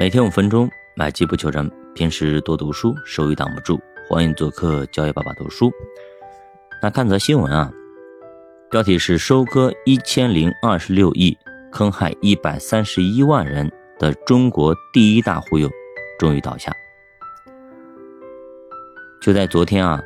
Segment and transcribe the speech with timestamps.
[0.00, 1.68] 每天五分钟，买机不求人。
[1.92, 3.80] 平时多读书，手语挡不住。
[4.08, 5.72] 欢迎做客教育爸爸读书。
[6.80, 7.68] 那看则新闻啊，
[8.70, 11.36] 标题是收割一千零二十六亿，
[11.72, 13.68] 坑害一百三十一万人
[13.98, 15.68] 的中国第一大忽悠
[16.16, 16.72] 终于倒下。
[19.20, 20.00] 就在昨天啊，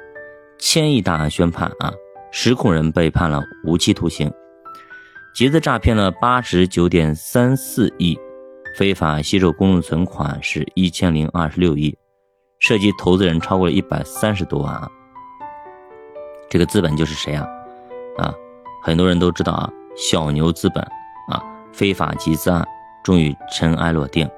[0.59, 1.93] 千亿大案宣判啊，
[2.31, 4.33] 实控人被判了无期徒刑，
[5.35, 8.19] 集资诈骗了八十九点三四亿。
[8.75, 11.97] 非法吸收公众存款是一千零二十六亿，
[12.59, 14.91] 涉及投资人超过了一百三十多万啊。
[16.49, 17.47] 这个资本就是谁啊？
[18.17, 18.35] 啊，
[18.83, 20.83] 很多人都知道啊，小牛资本
[21.29, 22.67] 啊，非法集资案
[23.05, 24.29] 终于尘埃落定。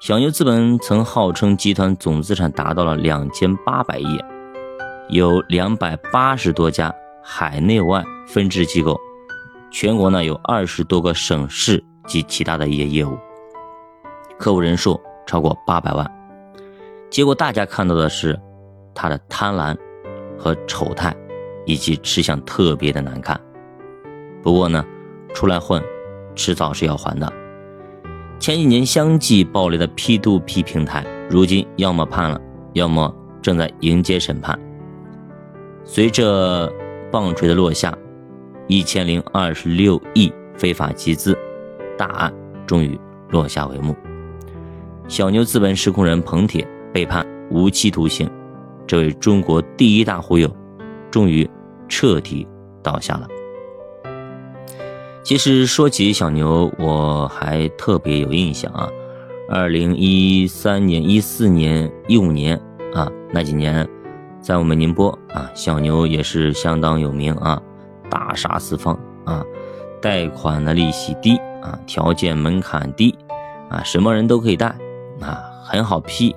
[0.00, 4.18] 小牛资本曾号称集团总资产达到了两千八百亿，
[5.08, 8.98] 有两百八十多家海内外分支机构，
[9.70, 13.18] 全国呢有二十多个省市及其他的一些业务。
[14.38, 16.10] 客户人数超过八百万，
[17.10, 18.38] 结果大家看到的是
[18.94, 19.76] 他的贪婪
[20.38, 21.14] 和丑态，
[21.64, 23.40] 以及吃相特别的难看。
[24.42, 24.84] 不过呢，
[25.34, 25.82] 出来混，
[26.34, 27.32] 迟早是要还的。
[28.38, 32.38] 前几年相继暴雷的 P to P 平台，如今要么判了，
[32.74, 34.58] 要么正在迎接审判。
[35.84, 36.70] 随着
[37.10, 37.96] 棒槌的落下，
[38.66, 41.36] 一千零二十六亿非法集资
[41.96, 42.32] 大案
[42.66, 43.96] 终于落下帷幕。
[45.08, 48.28] 小牛资本实控人彭铁被判无期徒刑，
[48.88, 50.50] 这位中国第一大忽悠，
[51.12, 51.48] 终于
[51.88, 52.46] 彻底
[52.82, 53.28] 倒下了。
[55.22, 58.88] 其实说起小牛，我还特别有印象啊，
[59.48, 62.60] 二零一三年、一四年、一五年
[62.92, 63.88] 啊那几年，
[64.40, 67.62] 在我们宁波啊，小牛也是相当有名啊，
[68.10, 69.44] 大杀四方啊，
[70.02, 73.16] 贷款的利息低啊，条件门槛低
[73.68, 74.76] 啊，什么人都可以贷。
[75.20, 76.34] 啊，很好批，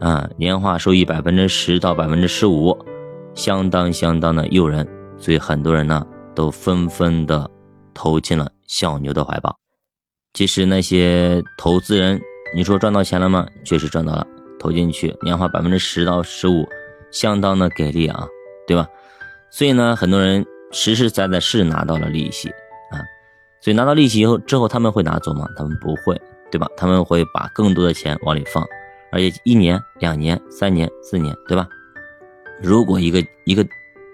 [0.00, 2.76] 啊，年化收益百分之十到百分之十五，
[3.34, 4.86] 相当相当的诱人，
[5.16, 7.50] 所以很多人呢都纷纷的
[7.92, 9.56] 投进了小牛的怀抱。
[10.34, 12.20] 其实那些投资人，
[12.54, 13.46] 你说赚到钱了吗？
[13.64, 14.26] 确实赚到了，
[14.58, 16.64] 投进去年化百分之十到十五，
[17.10, 18.26] 相当的给力啊，
[18.66, 18.86] 对吧？
[19.50, 22.48] 所以呢，很多人实实在在是拿到了利息
[22.92, 23.02] 啊，
[23.60, 25.48] 所以拿到利息以后，之后他们会拿走吗？
[25.56, 26.20] 他们不会。
[26.50, 26.68] 对吧？
[26.76, 28.64] 他们会把更多的钱往里放，
[29.12, 31.66] 而且一年、两年、三年、四年，对吧？
[32.62, 33.66] 如果一个一个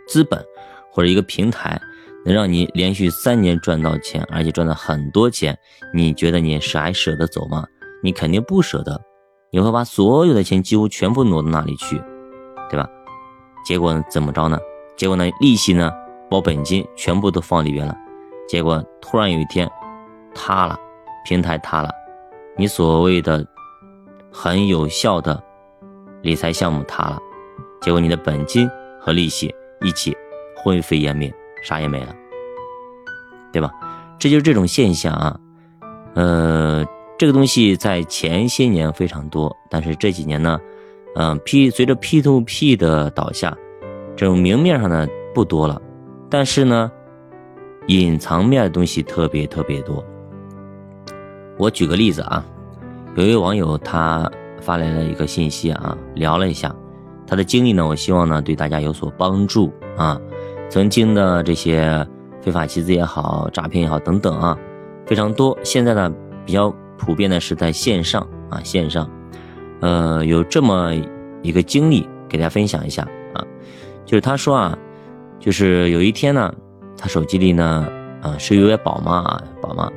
[0.08, 0.38] 资本
[0.90, 1.80] 或者一个平台
[2.24, 5.58] 能让你连续三年赚到钱，而且赚到很多钱，
[5.92, 7.66] 你觉得你是还舍得走吗？
[8.02, 9.00] 你肯定不舍得，
[9.50, 11.96] 你会把所有的钱几乎全部挪到那里去，
[12.70, 12.88] 对吧？
[13.64, 14.58] 结果怎么着呢？
[14.96, 15.24] 结果呢？
[15.40, 15.90] 利息呢？
[16.30, 17.96] 保本金全部都放里边了，
[18.48, 19.70] 结果突然有一天
[20.34, 20.78] 塌了，
[21.24, 21.90] 平台塌了。
[22.56, 23.46] 你所谓的
[24.32, 25.42] 很有效的
[26.22, 27.18] 理财项目塌了，
[27.80, 28.68] 结果你的本金
[29.00, 30.16] 和利息一起
[30.56, 31.32] 灰飞烟灭，
[31.62, 32.14] 啥也没了，
[33.52, 33.70] 对吧？
[34.18, 35.38] 这就是这种现象啊。
[36.14, 36.84] 呃，
[37.18, 40.58] 这个东西在前些年非常多，但是这几年呢，
[41.16, 43.56] 嗯，P 随着 P to P 的倒下，
[44.16, 45.82] 这种明面上呢不多了，
[46.30, 46.90] 但是呢，
[47.88, 50.04] 隐藏面的东西特别特别多。
[51.56, 52.44] 我举个例子啊，
[53.14, 54.28] 有一位网友他
[54.60, 56.74] 发来了一个信息啊，聊了一下
[57.26, 60.20] 他的经历呢，我希望呢对大家有所帮助啊。
[60.68, 62.04] 曾经的这些
[62.42, 64.58] 非法集资也好，诈骗也好等等啊，
[65.06, 65.56] 非常多。
[65.62, 66.12] 现在呢
[66.44, 69.08] 比较普遍的是在线上啊，线上，
[69.80, 70.92] 呃，有这么
[71.42, 73.44] 一个经历给大家分享一下啊，
[74.04, 74.76] 就是他说啊，
[75.38, 76.52] 就是有一天呢，
[76.98, 77.88] 他手机里呢，
[78.22, 79.88] 啊，是一位宝妈啊，宝妈，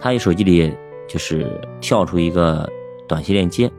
[0.00, 0.74] 他手机里。
[1.06, 2.68] 就是跳出一个
[3.06, 3.70] 短信链接，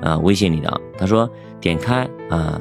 [0.00, 1.28] 啊，微信里的，他说
[1.60, 2.60] 点开啊，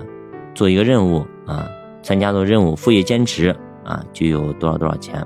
[0.53, 1.67] 做一个任务啊，
[2.03, 5.25] 参加做任务，副业兼职啊，就有多少多少钱。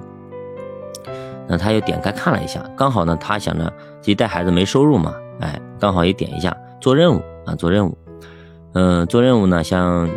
[1.47, 3.65] 那他又点开看了一下，刚好呢，他想着
[4.01, 7.97] 自己带孩子没收入嘛，哎，刚好也点一下做任务啊，做任务，
[8.73, 10.07] 嗯，做任务呢，像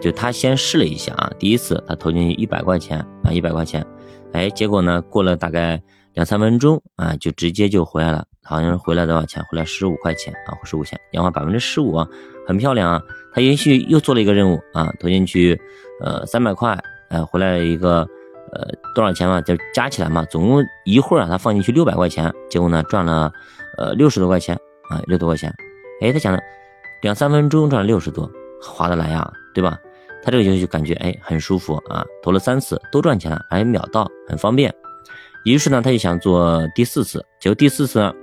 [0.00, 3.86] 就他先试了一下啊，第一次他投进去一百块钱啊，一百块钱，
[4.32, 5.82] 哎，结果呢，过了大概。
[6.14, 9.42] 两三分钟啊，就直接就回来了，好像是回来多少钱？
[9.44, 12.06] 回来十五块钱啊，十五钱，年化百分之十五啊，
[12.46, 13.02] 很漂亮啊。
[13.34, 15.58] 他也许又做了一个任务啊，投进去，
[16.02, 16.78] 呃，三百块，
[17.08, 18.06] 呃，回来一个，
[18.52, 19.40] 呃，多少钱嘛？
[19.40, 23.32] 就加起来嘛，总共一会儿啊，他放进去六百块钱，结果呢，赚了，
[23.78, 24.54] 呃，六十多块钱
[24.90, 25.52] 啊，六多块钱。
[26.02, 26.42] 哎，他想着
[27.00, 28.30] 两三分钟赚了六十多，
[28.60, 29.78] 划得来呀，对吧？
[30.22, 34.72] 他这个就就感觉哎，很舒服啊，投了三次都赚钱了，而且秒到，很方便。
[35.44, 38.14] 于是呢，他就想做第四次，结果第四次，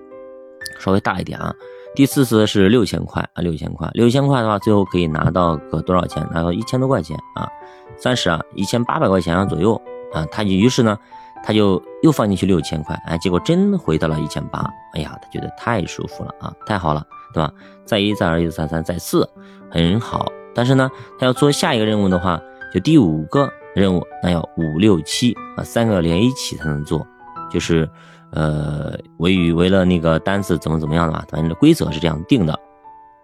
[0.80, 1.54] 稍微大一点啊。
[1.96, 6.26] 第四次是六千块啊，六千块，六千块的话，最后可以拿到个多少钱？
[6.32, 7.50] 拿到一千多块钱啊，
[7.98, 9.74] 三十啊，一千八百块钱左右
[10.14, 10.26] 啊。
[10.32, 10.98] 他就于是呢，
[11.44, 14.60] 他就又放进去六千块，哎，结果真回到了一千八。
[14.94, 17.52] 哎呀，他觉得太舒服了啊，太好了，对吧？
[17.86, 19.28] 再一再二再三再四，
[19.70, 20.32] 很好。
[20.54, 20.90] 但是呢，
[21.20, 22.40] 他要做下一个任务的话，
[22.72, 27.08] 就第五个任务，那要五六七啊，三个连一起才能做，
[27.50, 27.90] 就是。
[28.32, 32.56] 呃，为与为了那个单子怎么怎么样的吧，反正规则是这样定的。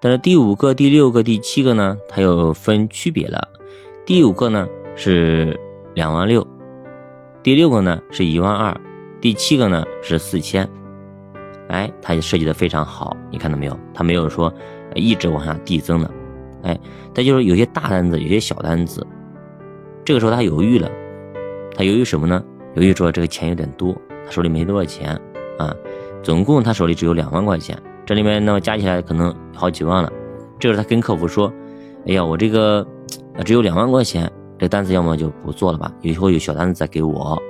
[0.02, 3.48] 但是第五个、第六个、第七个呢，它又分区别了。
[4.04, 5.56] 第五个呢是
[5.94, 6.44] 两万六，
[7.44, 8.76] 第六个呢是一万二，
[9.22, 10.68] 第七个呢是四千。
[11.70, 13.80] 哎，它设计的非常好，你看到没有？
[13.94, 14.52] 它没有说
[14.96, 16.10] 一直往下递增的。
[16.64, 16.80] 哎，
[17.14, 19.06] 它就是有些大单子，有些小单子。
[20.06, 20.88] 这个时候他犹豫了，
[21.76, 22.42] 他犹豫什么呢？
[22.76, 23.92] 犹豫说这个钱有点多。
[24.24, 25.20] 他手里没多少钱
[25.58, 25.76] 啊，
[26.22, 27.76] 总共他手里只有两万块钱，
[28.06, 30.12] 这里面那么加起来可能好几万了。
[30.60, 31.52] 这时候他跟客服说
[32.06, 32.86] ：“哎呀，我这个
[33.44, 37.42] 只有两万块钱，这单子要么就不做了吧，以后有小单子再给我。”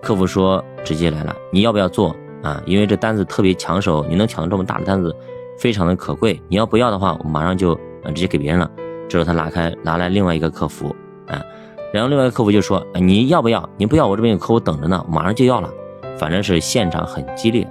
[0.00, 2.62] 客服说：“直接来了，你要不要做啊？
[2.64, 5.14] 因为这单子特别抢手，你能抢到这么大的单子，
[5.58, 6.40] 非常的可贵。
[6.48, 7.74] 你要不要的话，我马上就
[8.06, 8.70] 直接给别人了。”
[9.08, 10.94] 这时候他拉开拿来另外一个客服
[11.26, 11.42] 啊，
[11.92, 13.68] 然后另外一个客服就说：“你要不要？
[13.76, 15.70] 你不要，我这边有客户等着呢，马上就要了。”
[16.18, 17.64] 反正是现场很激烈，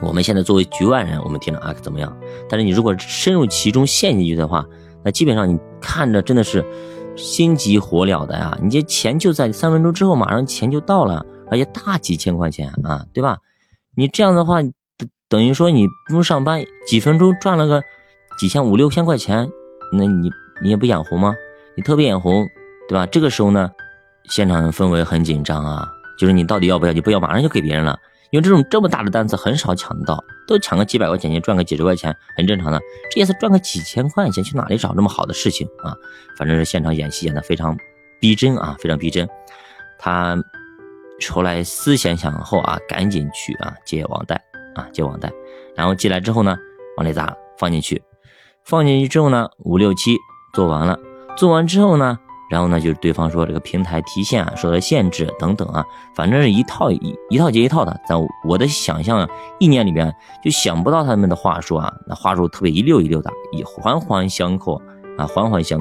[0.00, 2.12] 我们现在作为局外人，我们听着啊怎么样？
[2.48, 4.66] 但是你如果深入其中陷进去的话，
[5.04, 6.64] 那基本上你看着真的是
[7.14, 8.58] 心急火燎的呀！
[8.60, 13.38] 你这钱就在三分钟之后，马上钱就到了，而且大几千块钱啊，对吧？
[13.94, 14.58] 你这样的话，
[15.28, 17.80] 等于说你不用上班，几分钟赚了个
[18.38, 19.48] 几千五六千块钱，
[19.96, 20.30] 那你
[20.62, 21.32] 你也不眼红吗？
[21.76, 22.44] 你特别眼红，
[22.88, 23.06] 对吧？
[23.06, 23.70] 这个时候呢，
[24.30, 25.88] 现场氛围很紧张啊。
[26.18, 26.92] 就是你到底要不要？
[26.92, 27.98] 你不要，马上就给别人了。
[28.30, 32.80] 因为这种这么大的单子很少抢到，都抢个几百块钱，你赚个几十块钱，很正常的。
[33.10, 35.96] 这也是赚个几千块钱，去哪里找这么好的事情啊？
[36.36, 37.76] 反正是现场演戏演的非常
[38.20, 39.28] 逼真啊，非常逼真。
[39.98, 40.36] 他
[41.30, 44.40] 后来思前想后啊，赶紧去啊借网贷
[44.74, 45.32] 啊借网贷，
[45.74, 46.56] 然后借来之后呢，
[46.98, 48.00] 往里砸，放进去，
[48.64, 50.16] 放进去之后呢，五六七
[50.54, 50.98] 做完了，
[51.36, 52.18] 做完之后呢。
[52.52, 55.82] 然后呢，就是对方说这个平台提现啊受到限制等等啊，
[56.14, 57.98] 反正是一套一一套接一套的。
[58.06, 58.14] 在
[58.46, 59.26] 我的想象
[59.58, 60.14] 意念里边，
[60.44, 64.76] 就想不到他们的话术啊，那话术特别一溜一溜的，一环环相扣
[65.16, 65.80] 啊，环环相，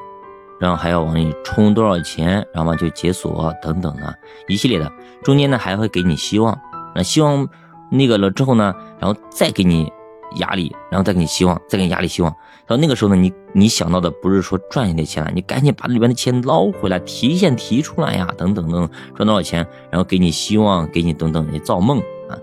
[0.62, 4.15] 然后还要往里充多少钱，然后就解锁等等的
[4.47, 4.89] 一系列的。
[5.23, 6.57] 中间呢还会给你希望，
[6.95, 7.45] 那希望
[7.89, 9.91] 那个了之后呢，然后再给你。
[10.38, 12.33] 压力，然后再给你希望，再给你压力希望。
[12.66, 22.00] 到那个时候呢，你你想到的不是说赚一点钱了，你赶紧把里边的钱捞回来，提现提出来呀，等等等，赚多少钱，然后给你希望，给你等等，你造梦
[22.30, 22.38] 啊，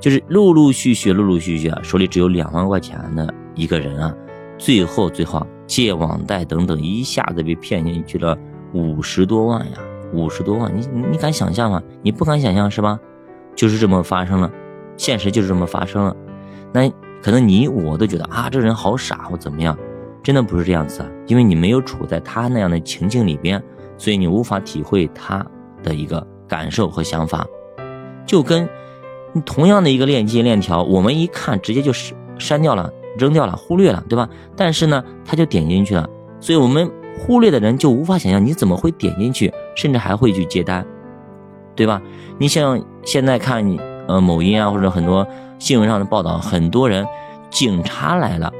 [0.00, 4.14] 就是陆陆续续，陆陆续续啊，手里只有两万块钱的一个人啊，
[4.56, 8.38] 最后最后借网贷等等，一下子被骗进去了
[8.72, 9.78] 五十多万呀，
[10.14, 11.82] 五十多万，你你敢想象吗？
[12.02, 12.98] 你不敢想象是吧？
[13.54, 14.50] 就是这么发生了，
[14.96, 16.16] 现实就是这么发生了，
[16.72, 16.90] 那。
[17.26, 19.76] 可能你我都觉得啊，这人好傻或怎么样，
[20.22, 23.60] 真的不是这样子啊，因为你没有处在他那样的情境里边，
[23.98, 25.44] 所以你无法体会他
[25.82, 27.44] 的一个感受和想法。
[28.24, 28.68] 就跟
[29.44, 34.28] 同样的一个链接链条，我们一看直接就删删掉了、扔掉了、忽略了，对吧？
[34.54, 40.86] 但是呢，他就点进去了，所以我们忽略的人就无法想象你怎么会点进去，甚至还会去接单，
[41.74, 42.00] 对吧？
[42.38, 45.26] 你像现在看你呃某音啊，或者很多。
[45.58, 47.06] 新闻上的报道，很多人
[47.50, 48.52] 警察来了，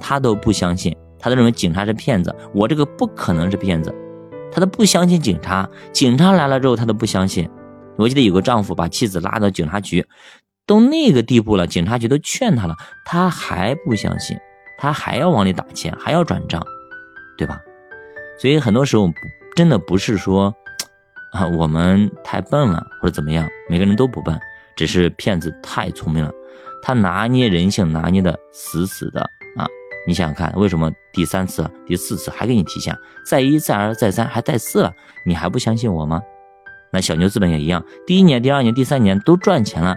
[0.00, 2.34] 他都不相信，他都认为警察是骗子。
[2.52, 3.94] 我这个不可能是骗子，
[4.52, 5.68] 他都不相信警察。
[5.92, 7.48] 警察来了之后，他都不相信。
[7.96, 10.06] 我记得有个丈夫把妻子拉到警察局，
[10.66, 12.74] 都那个地步了，警察局都劝他了，
[13.04, 14.36] 他还不相信，
[14.78, 16.64] 他还要往里打钱，还要转账，
[17.36, 17.60] 对吧？
[18.40, 19.10] 所以很多时候
[19.54, 20.54] 真的不是说
[21.34, 24.40] 啊我们太笨了或者怎么样，每个人都不笨。
[24.80, 26.32] 只是骗子太聪明了，
[26.82, 29.20] 他拿捏人性拿捏的死死的
[29.54, 29.68] 啊！
[30.06, 32.96] 你想想看，为什么第三次、第四次还给你提现，
[33.26, 34.90] 再一再二再三还带四了，
[35.26, 36.22] 你还不相信我吗？
[36.94, 39.94] 那小牛资本也一样，第一年、第二年、第三年都赚钱了，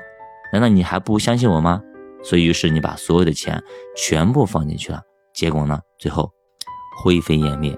[0.52, 1.82] 难道你还不相信我吗？
[2.22, 3.64] 所以，于是你把所有的钱
[3.96, 5.00] 全部放进去了，
[5.34, 6.30] 结果呢，最后
[7.02, 7.72] 灰飞烟灭。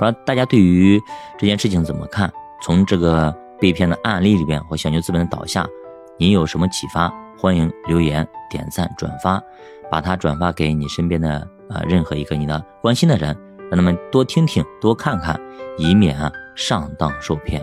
[0.00, 1.00] 不知道大家对于
[1.38, 2.28] 这件事情怎么看？
[2.60, 5.64] 从这个被骗的案例里边和小牛资本的倒下。
[6.20, 7.10] 你有什么启发？
[7.38, 9.42] 欢迎留言、点赞、转发，
[9.90, 13.34] 把它转发给你身边的呃任何一个你的关心的人，
[13.70, 15.40] 让他们多听听、多看看，
[15.78, 16.14] 以免
[16.54, 17.62] 上当受骗。